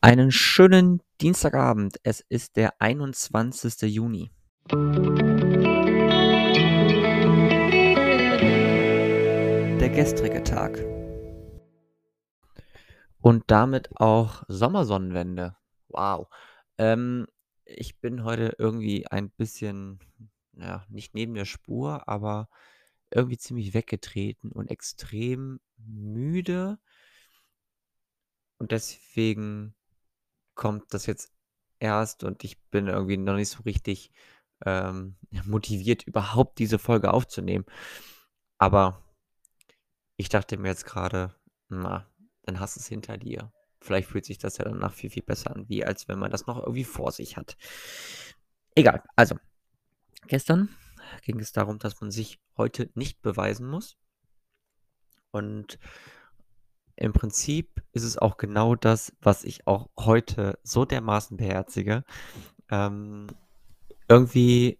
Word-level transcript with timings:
Einen 0.00 0.30
schönen 0.30 1.02
Dienstagabend. 1.20 1.98
Es 2.04 2.20
ist 2.28 2.54
der 2.54 2.80
21. 2.80 3.82
Juni. 3.92 4.30
Der 9.80 9.88
gestrige 9.88 10.44
Tag. 10.44 10.78
Und 13.20 13.42
damit 13.48 13.90
auch 13.96 14.44
Sommersonnenwende. 14.46 15.56
Wow. 15.88 16.28
Ähm, 16.78 17.26
ich 17.64 17.98
bin 17.98 18.22
heute 18.22 18.54
irgendwie 18.56 19.08
ein 19.08 19.30
bisschen, 19.30 19.98
ja, 20.52 20.86
nicht 20.88 21.14
neben 21.14 21.34
der 21.34 21.44
Spur, 21.44 22.08
aber 22.08 22.48
irgendwie 23.10 23.38
ziemlich 23.38 23.74
weggetreten 23.74 24.52
und 24.52 24.70
extrem 24.70 25.58
müde. 25.76 26.78
Und 28.58 28.70
deswegen 28.70 29.74
kommt 30.58 30.92
das 30.92 31.06
jetzt 31.06 31.32
erst 31.78 32.24
und 32.24 32.44
ich 32.44 32.60
bin 32.64 32.88
irgendwie 32.88 33.16
noch 33.16 33.36
nicht 33.36 33.48
so 33.48 33.62
richtig 33.62 34.12
ähm, 34.66 35.16
motiviert, 35.46 36.02
überhaupt 36.02 36.58
diese 36.58 36.78
Folge 36.78 37.14
aufzunehmen. 37.14 37.64
Aber 38.58 39.02
ich 40.16 40.28
dachte 40.28 40.58
mir 40.58 40.68
jetzt 40.68 40.84
gerade, 40.84 41.34
na, 41.68 42.06
dann 42.42 42.60
hast 42.60 42.76
du 42.76 42.80
es 42.80 42.88
hinter 42.88 43.16
dir. 43.16 43.52
Vielleicht 43.80 44.08
fühlt 44.08 44.24
sich 44.24 44.38
das 44.38 44.58
ja 44.58 44.64
danach 44.64 44.92
viel, 44.92 45.10
viel 45.10 45.22
besser 45.22 45.54
an, 45.54 45.68
wie 45.68 45.84
als 45.84 46.08
wenn 46.08 46.18
man 46.18 46.32
das 46.32 46.46
noch 46.46 46.58
irgendwie 46.58 46.84
vor 46.84 47.12
sich 47.12 47.36
hat. 47.36 47.56
Egal, 48.74 49.04
also, 49.14 49.36
gestern 50.26 50.68
ging 51.22 51.38
es 51.38 51.52
darum, 51.52 51.78
dass 51.78 52.00
man 52.00 52.10
sich 52.10 52.40
heute 52.56 52.90
nicht 52.94 53.22
beweisen 53.22 53.68
muss. 53.68 53.96
Und 55.30 55.78
im 57.00 57.12
Prinzip 57.12 57.82
ist 57.92 58.02
es 58.02 58.18
auch 58.18 58.36
genau 58.36 58.74
das, 58.74 59.12
was 59.20 59.44
ich 59.44 59.66
auch 59.66 59.88
heute 59.98 60.58
so 60.64 60.84
dermaßen 60.84 61.36
beherzige. 61.36 62.04
Ähm, 62.70 63.28
irgendwie 64.08 64.78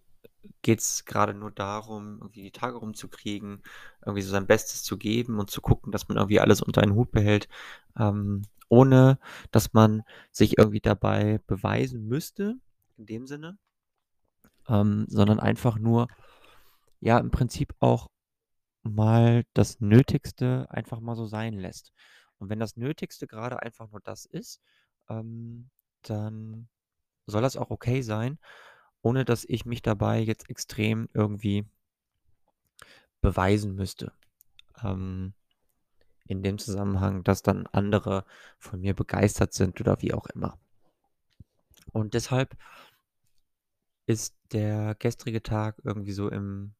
geht 0.61 0.79
es 0.79 1.05
gerade 1.05 1.33
nur 1.33 1.51
darum, 1.51 2.17
irgendwie 2.19 2.43
die 2.43 2.51
Tage 2.51 2.77
rumzukriegen, 2.77 3.63
irgendwie 4.05 4.21
so 4.21 4.31
sein 4.31 4.47
Bestes 4.47 4.83
zu 4.83 4.97
geben 4.97 5.39
und 5.39 5.49
zu 5.49 5.61
gucken, 5.61 5.91
dass 5.93 6.09
man 6.09 6.17
irgendwie 6.17 6.41
alles 6.41 6.61
unter 6.61 6.81
einen 6.81 6.95
Hut 6.95 7.11
behält, 7.11 7.47
ähm, 7.97 8.41
ohne 8.67 9.17
dass 9.51 9.73
man 9.73 10.03
sich 10.31 10.57
irgendwie 10.57 10.81
dabei 10.81 11.39
beweisen 11.47 12.05
müsste, 12.05 12.57
in 12.97 13.05
dem 13.05 13.27
Sinne, 13.27 13.57
ähm, 14.67 15.05
sondern 15.07 15.39
einfach 15.39 15.79
nur, 15.79 16.07
ja, 16.99 17.17
im 17.17 17.31
Prinzip 17.31 17.73
auch 17.79 18.09
mal 18.83 19.43
das 19.53 19.79
Nötigste 19.79 20.67
einfach 20.69 20.99
mal 20.99 21.15
so 21.15 21.25
sein 21.25 21.53
lässt. 21.53 21.93
Und 22.37 22.49
wenn 22.49 22.59
das 22.59 22.77
Nötigste 22.77 23.27
gerade 23.27 23.61
einfach 23.61 23.89
nur 23.91 24.01
das 24.01 24.25
ist, 24.25 24.61
ähm, 25.09 25.69
dann 26.03 26.69
soll 27.25 27.41
das 27.41 27.57
auch 27.57 27.69
okay 27.69 28.01
sein, 28.01 28.39
ohne 29.01 29.25
dass 29.25 29.45
ich 29.45 29.65
mich 29.65 29.81
dabei 29.81 30.19
jetzt 30.19 30.49
extrem 30.49 31.09
irgendwie 31.13 31.65
beweisen 33.21 33.75
müsste. 33.75 34.13
Ähm, 34.83 35.33
in 36.25 36.43
dem 36.43 36.59
Zusammenhang, 36.59 37.23
dass 37.23 37.41
dann 37.41 37.67
andere 37.67 38.23
von 38.59 38.79
mir 38.79 38.93
begeistert 38.93 39.53
sind 39.53 39.81
oder 39.81 40.01
wie 40.01 40.13
auch 40.13 40.27
immer. 40.27 40.59
Und 41.91 42.13
deshalb 42.13 42.55
ist 44.05 44.35
der 44.51 44.95
gestrige 44.95 45.41
Tag 45.41 45.81
irgendwie 45.83 46.11
so 46.11 46.29
im 46.29 46.75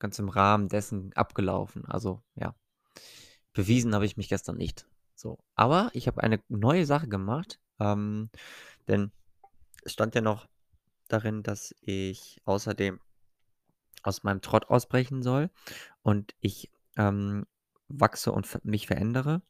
ganz 0.00 0.18
im 0.18 0.28
Rahmen 0.28 0.68
dessen 0.68 1.12
abgelaufen. 1.12 1.84
Also 1.84 2.22
ja, 2.34 2.56
bewiesen 3.52 3.94
habe 3.94 4.06
ich 4.06 4.16
mich 4.16 4.28
gestern 4.28 4.56
nicht. 4.56 4.86
So, 5.14 5.38
aber 5.54 5.90
ich 5.92 6.08
habe 6.08 6.22
eine 6.22 6.42
neue 6.48 6.86
Sache 6.86 7.06
gemacht, 7.06 7.60
ähm, 7.78 8.30
denn 8.88 9.12
es 9.84 9.92
stand 9.92 10.14
ja 10.14 10.22
noch 10.22 10.48
darin, 11.08 11.42
dass 11.42 11.74
ich 11.82 12.40
außerdem 12.44 12.98
aus 14.02 14.22
meinem 14.22 14.40
Trott 14.40 14.70
ausbrechen 14.70 15.22
soll 15.22 15.50
und 16.02 16.34
ich 16.40 16.70
ähm, 16.96 17.46
wachse 17.88 18.32
und 18.32 18.64
mich 18.64 18.86
verändere. 18.86 19.42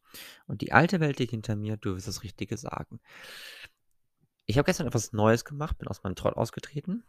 Und 0.47 0.61
die 0.61 0.73
alte 0.73 0.99
Welt 0.99 1.21
liegt 1.21 1.31
hinter 1.31 1.55
mir, 1.55 1.77
du 1.77 1.95
wirst 1.95 2.09
das 2.09 2.25
Richtige 2.25 2.57
sagen. 2.57 3.01
Ich 4.47 4.59
habe 4.59 4.67
gestern 4.67 4.89
etwas 4.89 5.13
Neues 5.13 5.45
gemacht, 5.45 5.79
bin 5.79 5.87
aus 5.87 6.03
meinem 6.03 6.17
Trott 6.17 6.37
ausgetreten. 6.37 7.05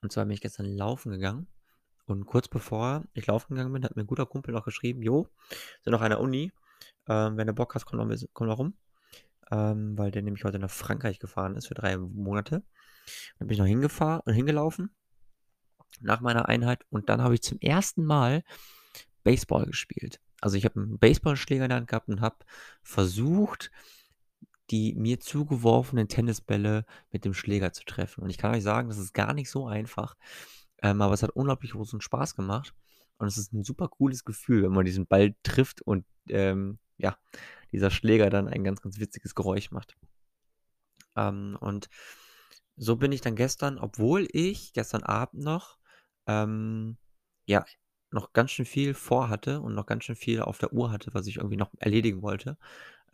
Und 0.00 0.12
zwar 0.12 0.24
bin 0.24 0.34
ich 0.34 0.40
gestern 0.40 0.66
laufen 0.66 1.10
gegangen 1.10 1.48
und 2.12 2.26
kurz 2.26 2.48
bevor 2.48 3.04
ich 3.14 3.26
laufen 3.26 3.54
gegangen 3.54 3.72
bin, 3.72 3.84
hat 3.84 3.96
mir 3.96 4.02
ein 4.02 4.06
guter 4.06 4.26
Kumpel 4.26 4.54
noch 4.54 4.64
geschrieben, 4.64 5.02
jo, 5.02 5.28
sind 5.82 5.92
noch 5.92 6.02
an 6.02 6.10
der 6.10 6.20
Uni, 6.20 6.52
ähm, 7.08 7.36
wenn 7.36 7.46
du 7.46 7.52
Bock 7.52 7.74
hast, 7.74 7.86
komm 7.86 7.98
noch, 7.98 8.16
komm 8.32 8.46
noch 8.46 8.58
rum. 8.58 8.74
Ähm, 9.50 9.98
weil 9.98 10.10
der 10.10 10.22
nämlich 10.22 10.44
heute 10.44 10.58
nach 10.58 10.70
Frankreich 10.70 11.18
gefahren 11.18 11.56
ist 11.56 11.66
für 11.68 11.74
drei 11.74 11.96
Monate. 11.98 12.62
Dann 13.38 13.48
bin 13.48 13.54
ich 13.54 13.58
noch 13.58 13.66
hingefahren 13.66 14.22
und 14.24 14.32
hingelaufen 14.32 14.94
nach 16.00 16.20
meiner 16.20 16.48
Einheit 16.48 16.84
und 16.90 17.08
dann 17.08 17.22
habe 17.22 17.34
ich 17.34 17.42
zum 17.42 17.58
ersten 17.60 18.04
Mal 18.04 18.44
Baseball 19.24 19.66
gespielt. 19.66 20.20
Also 20.40 20.56
ich 20.56 20.64
habe 20.64 20.80
einen 20.80 20.98
Baseballschläger 20.98 21.64
in 21.64 21.68
der 21.68 21.78
Hand 21.78 21.88
gehabt 21.88 22.08
und 22.08 22.20
habe 22.20 22.36
versucht, 22.82 23.70
die 24.70 24.94
mir 24.94 25.20
zugeworfenen 25.20 26.08
Tennisbälle 26.08 26.86
mit 27.10 27.24
dem 27.24 27.34
Schläger 27.34 27.72
zu 27.72 27.84
treffen. 27.84 28.22
Und 28.22 28.30
ich 28.30 28.38
kann 28.38 28.54
euch 28.54 28.62
sagen, 28.62 28.88
das 28.88 28.98
ist 28.98 29.12
gar 29.12 29.34
nicht 29.34 29.50
so 29.50 29.66
einfach. 29.66 30.16
Ähm, 30.82 31.00
aber 31.00 31.14
es 31.14 31.22
hat 31.22 31.30
unglaublich 31.30 31.72
großen 31.72 32.00
Spaß 32.00 32.34
gemacht. 32.36 32.74
Und 33.18 33.28
es 33.28 33.38
ist 33.38 33.52
ein 33.52 33.64
super 33.64 33.88
cooles 33.88 34.24
Gefühl, 34.24 34.64
wenn 34.64 34.72
man 34.72 34.84
diesen 34.84 35.06
Ball 35.06 35.34
trifft 35.42 35.80
und 35.82 36.04
ähm, 36.28 36.78
ja, 36.98 37.16
dieser 37.70 37.90
Schläger 37.90 38.30
dann 38.30 38.48
ein 38.48 38.64
ganz, 38.64 38.80
ganz 38.82 38.98
witziges 38.98 39.34
Geräusch 39.34 39.70
macht. 39.70 39.96
Ähm, 41.16 41.56
und 41.60 41.88
so 42.76 42.96
bin 42.96 43.12
ich 43.12 43.20
dann 43.20 43.36
gestern, 43.36 43.78
obwohl 43.78 44.26
ich 44.32 44.72
gestern 44.72 45.02
Abend 45.02 45.44
noch, 45.44 45.78
ähm, 46.26 46.96
ja, 47.46 47.64
noch 48.10 48.32
ganz 48.32 48.50
schön 48.50 48.66
viel 48.66 48.94
vorhatte 48.94 49.60
und 49.60 49.74
noch 49.74 49.86
ganz 49.86 50.04
schön 50.04 50.16
viel 50.16 50.42
auf 50.42 50.58
der 50.58 50.72
Uhr 50.72 50.90
hatte, 50.90 51.14
was 51.14 51.26
ich 51.26 51.36
irgendwie 51.36 51.56
noch 51.56 51.70
erledigen 51.78 52.22
wollte, 52.22 52.58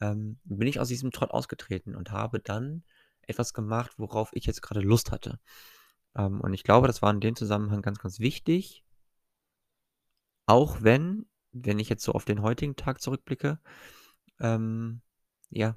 ähm, 0.00 0.38
bin 0.44 0.68
ich 0.68 0.80
aus 0.80 0.88
diesem 0.88 1.10
Trott 1.10 1.30
ausgetreten 1.30 1.94
und 1.94 2.12
habe 2.12 2.40
dann 2.40 2.84
etwas 3.22 3.52
gemacht, 3.52 3.92
worauf 3.98 4.30
ich 4.32 4.46
jetzt 4.46 4.62
gerade 4.62 4.80
Lust 4.80 5.12
hatte. 5.12 5.38
Ähm, 6.16 6.41
und 6.41 6.54
ich 6.54 6.64
glaube, 6.64 6.86
das 6.86 7.02
war 7.02 7.10
in 7.10 7.20
dem 7.20 7.36
Zusammenhang 7.36 7.82
ganz, 7.82 7.98
ganz 7.98 8.20
wichtig. 8.20 8.84
Auch 10.46 10.82
wenn, 10.82 11.26
wenn 11.52 11.78
ich 11.78 11.88
jetzt 11.88 12.04
so 12.04 12.12
auf 12.12 12.24
den 12.24 12.42
heutigen 12.42 12.76
Tag 12.76 13.00
zurückblicke, 13.00 13.58
ähm, 14.41 15.02
ja, 15.50 15.76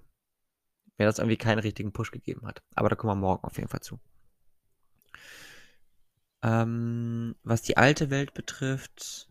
mir 0.98 1.06
das 1.06 1.20
irgendwie 1.20 1.38
keinen 1.38 1.60
richtigen 1.60 1.92
Push 1.92 2.12
gegeben 2.12 2.46
hat. 2.46 2.62
Aber 2.76 2.90
da 2.90 2.96
kommen 2.96 3.12
wir 3.12 3.28
morgen 3.28 3.44
auf 3.44 3.58
jeden 3.58 3.70
Fall 3.70 3.82
zu. 3.82 4.00
Ähm, 6.44 7.36
was 7.44 7.62
die 7.62 7.78
alte 7.78 8.10
Welt 8.10 8.34
betrifft, 8.34 9.30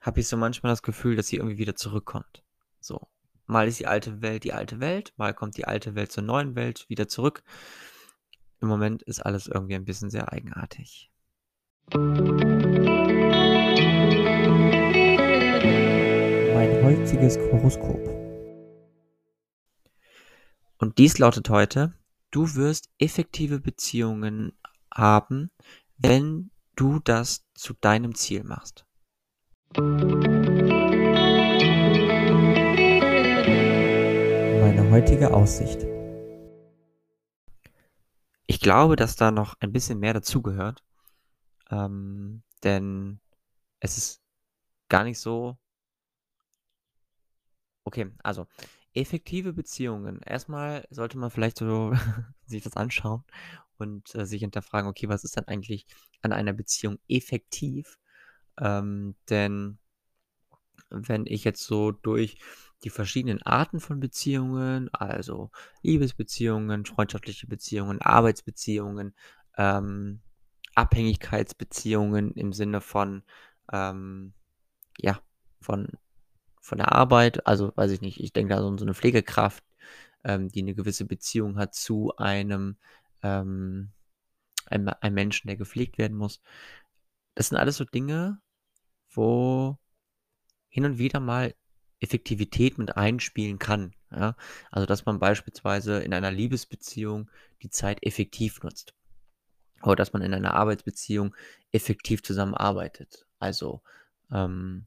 habe 0.00 0.20
ich 0.20 0.28
so 0.28 0.36
manchmal 0.36 0.72
das 0.72 0.82
Gefühl, 0.82 1.16
dass 1.16 1.26
sie 1.28 1.36
irgendwie 1.36 1.58
wieder 1.58 1.74
zurückkommt. 1.74 2.42
So. 2.80 3.08
Mal 3.46 3.66
ist 3.66 3.80
die 3.80 3.86
alte 3.86 4.22
Welt 4.22 4.44
die 4.44 4.52
alte 4.52 4.78
Welt, 4.80 5.12
mal 5.16 5.34
kommt 5.34 5.56
die 5.56 5.66
alte 5.66 5.94
Welt 5.94 6.12
zur 6.12 6.22
neuen 6.22 6.54
Welt 6.54 6.88
wieder 6.88 7.08
zurück. 7.08 7.42
Im 8.60 8.68
Moment 8.68 9.02
ist 9.02 9.20
alles 9.20 9.46
irgendwie 9.46 9.74
ein 9.74 9.86
bisschen 9.86 10.10
sehr 10.10 10.30
eigenartig. 10.32 11.10
Mein 11.94 12.44
heutiges 16.84 17.38
Horoskop. 17.38 18.06
Und 20.76 20.98
dies 20.98 21.18
lautet 21.18 21.48
heute, 21.48 21.94
du 22.30 22.54
wirst 22.54 22.90
effektive 22.98 23.60
Beziehungen 23.60 24.52
haben, 24.92 25.50
wenn 25.96 26.50
du 26.76 26.98
das 26.98 27.46
zu 27.54 27.72
deinem 27.80 28.14
Ziel 28.14 28.44
machst. 28.44 28.84
Meine 34.60 34.90
heutige 34.90 35.32
Aussicht. 35.32 35.86
Ich 38.60 38.64
glaube, 38.64 38.94
dass 38.94 39.16
da 39.16 39.30
noch 39.30 39.54
ein 39.60 39.72
bisschen 39.72 39.98
mehr 40.00 40.12
dazugehört. 40.12 40.84
Ähm, 41.70 42.42
denn 42.62 43.18
es 43.80 43.96
ist 43.96 44.22
gar 44.90 45.02
nicht 45.02 45.18
so. 45.18 45.56
Okay, 47.84 48.10
also 48.22 48.46
effektive 48.92 49.54
Beziehungen. 49.54 50.20
Erstmal 50.20 50.86
sollte 50.90 51.16
man 51.16 51.30
vielleicht 51.30 51.56
so 51.56 51.94
sich 52.44 52.62
das 52.62 52.76
anschauen 52.76 53.24
und 53.78 54.14
äh, 54.14 54.26
sich 54.26 54.42
hinterfragen, 54.42 54.90
okay, 54.90 55.08
was 55.08 55.24
ist 55.24 55.38
dann 55.38 55.48
eigentlich 55.48 55.86
an 56.20 56.34
einer 56.34 56.52
Beziehung 56.52 56.98
effektiv? 57.08 57.98
Ähm, 58.58 59.14
denn 59.30 59.78
wenn 60.90 61.24
ich 61.24 61.44
jetzt 61.44 61.64
so 61.64 61.92
durch 61.92 62.36
die 62.84 62.90
verschiedenen 62.90 63.42
Arten 63.42 63.80
von 63.80 64.00
Beziehungen, 64.00 64.88
also 64.94 65.50
Liebesbeziehungen, 65.82 66.86
freundschaftliche 66.86 67.46
Beziehungen, 67.46 68.00
Arbeitsbeziehungen, 68.02 69.14
ähm, 69.58 70.20
Abhängigkeitsbeziehungen 70.74 72.32
im 72.34 72.52
Sinne 72.52 72.80
von, 72.80 73.22
ähm, 73.72 74.34
ja, 74.98 75.20
von, 75.60 75.88
von 76.62 76.78
der 76.78 76.92
Arbeit, 76.92 77.46
also 77.46 77.72
weiß 77.76 77.92
ich 77.92 78.00
nicht, 78.02 78.20
ich 78.20 78.32
denke 78.34 78.54
da 78.54 78.62
so 78.62 78.68
eine 78.70 78.94
Pflegekraft, 78.94 79.64
ähm, 80.24 80.48
die 80.50 80.62
'ne 80.62 80.74
gewisse 80.74 81.04
Beziehung 81.06 81.58
hat 81.58 81.74
zu 81.74 82.16
einem, 82.18 82.76
ähm 83.22 83.92
einem 84.68 84.90
einem 85.00 85.14
Menschen, 85.14 85.48
der 85.48 85.56
gepflegt 85.56 85.98
werden 85.98 86.16
muss. 86.16 86.40
Das 87.36 87.48
sind 87.48 87.58
alles 87.58 87.76
so 87.76 87.84
Dinge, 87.84 88.40
wo 89.10 89.78
hin 90.70 90.84
und 90.86 90.98
wieder 90.98 91.20
mal 91.20 91.54
Effektivität 92.00 92.78
mit 92.78 92.96
einspielen 92.96 93.58
kann, 93.58 93.94
ja? 94.10 94.34
Also, 94.70 94.86
dass 94.86 95.04
man 95.06 95.18
beispielsweise 95.18 96.00
in 96.00 96.14
einer 96.14 96.30
Liebesbeziehung 96.30 97.30
die 97.62 97.70
Zeit 97.70 98.02
effektiv 98.02 98.62
nutzt. 98.62 98.94
Oder 99.82 99.96
dass 99.96 100.12
man 100.12 100.22
in 100.22 100.34
einer 100.34 100.54
Arbeitsbeziehung 100.54 101.34
effektiv 101.72 102.22
zusammenarbeitet. 102.22 103.26
Also, 103.38 103.82
ähm, 104.30 104.86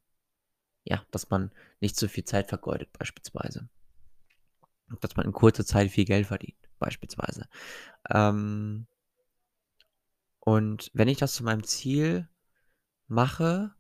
ja, 0.84 1.04
dass 1.12 1.30
man 1.30 1.52
nicht 1.80 1.96
so 1.96 2.08
viel 2.08 2.26
Zeit 2.26 2.50
vergeudet 2.50 2.92
beispielsweise. 2.98 3.70
Dass 5.02 5.16
man 5.16 5.26
in 5.26 5.32
kurzer 5.32 5.66
Zeit 5.66 5.92
viel 5.92 6.06
Geld 6.06 6.28
verdient 6.28 6.58
beispielsweise. 6.80 7.48
Ähm 8.10 8.88
und 10.40 10.92
wenn 10.94 11.08
ich 11.08 11.18
das 11.18 11.34
zu 11.36 11.44
meinem 11.44 11.64
Ziel 11.64 12.28
mache, 13.08 13.74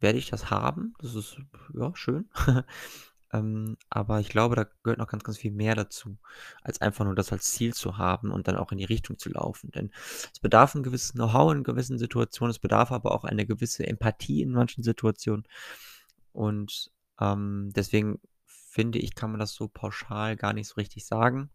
werde 0.00 0.18
ich 0.18 0.30
das 0.30 0.50
haben. 0.50 0.94
Das 1.00 1.14
ist, 1.14 1.38
ja, 1.74 1.92
schön. 1.94 2.28
Ähm, 3.32 3.76
aber 3.90 4.20
ich 4.20 4.28
glaube, 4.28 4.56
da 4.56 4.66
gehört 4.82 4.98
noch 4.98 5.06
ganz, 5.06 5.22
ganz 5.22 5.38
viel 5.38 5.52
mehr 5.52 5.74
dazu, 5.76 6.18
als 6.62 6.80
einfach 6.80 7.04
nur 7.04 7.14
das 7.14 7.32
als 7.32 7.52
Ziel 7.52 7.72
zu 7.74 7.96
haben 7.96 8.32
und 8.32 8.48
dann 8.48 8.56
auch 8.56 8.72
in 8.72 8.78
die 8.78 8.84
Richtung 8.84 9.18
zu 9.18 9.30
laufen. 9.30 9.70
Denn 9.70 9.92
es 10.32 10.40
bedarf 10.40 10.74
'n 10.74 10.82
gewisses 10.82 11.12
Know-how 11.12 11.52
in 11.52 11.62
gewissen 11.62 11.98
Situationen, 11.98 12.50
es 12.50 12.58
bedarf 12.58 12.90
aber 12.92 13.12
auch 13.12 13.24
eine 13.24 13.46
gewisse 13.46 13.86
Empathie 13.86 14.42
in 14.42 14.50
manchen 14.50 14.82
Situationen. 14.82 15.46
Und, 16.32 16.90
ähm, 17.20 17.70
deswegen 17.74 18.20
finde 18.46 18.98
ich, 18.98 19.14
kann 19.14 19.30
man 19.30 19.40
das 19.40 19.54
so 19.54 19.68
pauschal 19.68 20.36
gar 20.36 20.52
nicht 20.52 20.68
so 20.68 20.74
richtig 20.76 21.06
sagen. 21.06 21.50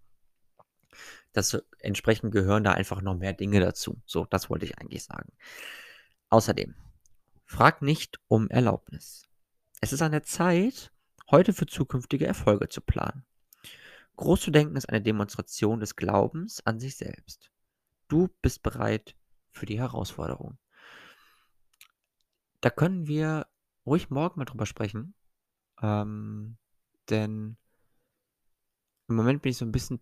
Das 1.34 1.58
entsprechend 1.80 2.32
gehören 2.32 2.64
da 2.64 2.72
einfach 2.72 3.02
noch 3.02 3.16
mehr 3.16 3.34
Dinge 3.34 3.60
dazu. 3.60 4.02
So, 4.06 4.26
das 4.26 4.50
wollte 4.50 4.66
ich 4.66 4.80
eigentlich 4.80 5.04
sagen. 5.04 5.32
Außerdem, 6.30 6.76
frag 7.46 7.82
nicht 7.82 8.20
um 8.28 8.50
Erlaubnis. 8.50 9.28
Es 9.82 9.94
ist 9.94 10.02
an 10.02 10.12
der 10.12 10.24
Zeit, 10.24 10.92
heute 11.32 11.54
für 11.54 11.66
zukünftige 11.66 12.26
Erfolge 12.26 12.70
zu 12.70 12.82
planen. 12.82 13.26
Groß 14.18 14.42
zu 14.42 14.52
denken 14.52 14.76
ist 14.76 14.90
eine 14.90 15.02
Demonstration 15.02 15.80
des 15.80 15.96
Glaubens 15.96 16.66
an 16.66 16.80
sich 16.80 16.96
selbst. 16.98 17.52
Du 18.08 18.30
bist 18.42 18.64
bereit 18.64 19.16
für 19.52 19.66
die 19.66 19.80
Herausforderung. 19.80 20.58
Da 22.62 22.70
können 22.70 23.08
wir 23.08 23.48
ruhig 23.86 24.10
morgen 24.10 24.40
mal 24.40 24.46
drüber 24.46 24.66
sprechen, 24.66 25.14
ähm, 25.82 26.58
denn 27.10 27.58
im 29.08 29.16
Moment 29.16 29.42
bin 29.42 29.52
ich 29.52 29.58
so 29.58 29.66
'n 29.66 29.72
bisschen 29.72 30.00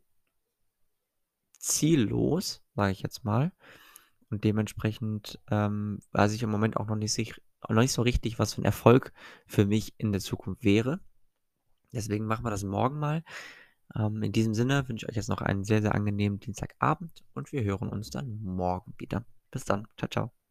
ziellos, 1.60 2.62
sage 2.75 2.92
ich 2.92 3.01
jetzt 3.01 3.24
mal. 3.24 3.51
Und 4.34 4.44
dementsprechend, 4.46 5.40
ähm, 5.52 6.00
weiß 6.12 6.34
ich 6.34 6.42
im 6.42 6.50
Moment 6.50 6.76
auch 6.78 6.88
noch 6.88 6.96
nicht 6.96 7.14
sich 7.14 7.40
noch 7.70 7.82
nicht 7.82 7.92
so 7.94 8.02
richtig, 8.02 8.40
was 8.40 8.56
für 8.56 8.62
'n 8.62 8.66
Erfolg 8.66 9.14
für 9.46 9.66
mich 9.68 9.94
in 10.00 10.12
der 10.12 10.22
Zukunft 10.22 10.64
wäre. 10.64 11.00
Deswegen 11.94 12.26
machen 12.26 12.44
wir 12.46 12.50
das 12.52 12.64
morgen 12.64 13.00
mal. 13.00 13.24
Ähm, 13.96 14.24
in 14.24 14.32
diesem 14.32 14.56
Sinne 14.56 14.90
wünsche 14.90 15.06
ich 15.06 15.12
euch 15.12 15.18
jetzt 15.18 15.30
noch 15.30 15.42
einen 15.42 15.64
sehr, 15.66 15.84
sehr 15.84 15.96
angenehmen 15.96 16.40
Dienstagabend 16.40 17.24
und 17.36 17.52
wir 17.52 17.64
hören 17.64 17.90
uns 17.90 18.10
dann 18.10 18.42
morgen 18.44 18.96
wieder. 18.98 19.24
Bis 19.52 19.66
dann. 19.66 19.88
Tschau, 19.98 20.08
tschau. 20.08 20.43